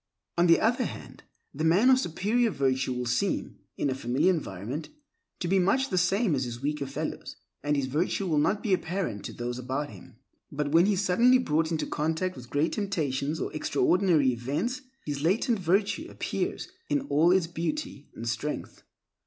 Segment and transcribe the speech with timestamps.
[0.35, 1.21] On the other hand,
[1.53, 4.89] the man of superior virtue will seem, in a familiar environment,
[5.41, 8.73] to be much the same as his weaker fellows, and his virtue will not be
[8.73, 10.15] apparent to those about him.
[10.51, 15.21] But when he is suddenly brought in contact with great temptations or extraordinary events, his
[15.21, 18.81] latent virtue appears in all its beauty and strength.